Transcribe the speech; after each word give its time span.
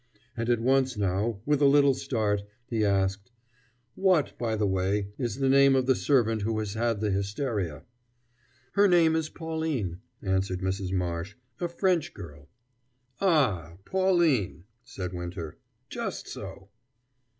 And 0.35 0.49
at 0.49 0.59
once 0.59 0.97
now, 0.97 1.41
with 1.45 1.61
a 1.61 1.67
little 1.67 1.93
start, 1.93 2.41
he 2.65 2.83
asked: 2.83 3.31
"What, 3.93 4.35
by 4.39 4.55
the 4.55 4.65
way, 4.65 5.09
is 5.19 5.35
the 5.35 5.47
name 5.47 5.75
of 5.75 5.85
the 5.85 5.93
servant 5.93 6.41
who 6.41 6.57
has 6.57 6.73
had 6.73 7.01
the 7.01 7.11
hysteria?" 7.11 7.83
"Her 8.71 8.87
name 8.87 9.15
is 9.15 9.29
Pauline," 9.29 9.99
answered 10.23 10.61
Mrs. 10.61 10.91
Marsh 10.91 11.35
"a 11.59 11.67
French 11.67 12.15
girl." 12.15 12.49
"Ah, 13.19 13.77
Pauline!" 13.85 14.63
said 14.83 15.13
Winter 15.13 15.59
"just 15.87 16.27
so." 16.27 16.69